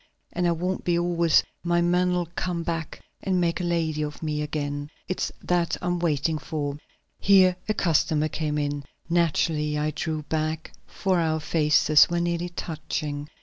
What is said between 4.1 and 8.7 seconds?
me again. It's that I'm waiting for." Here a customer came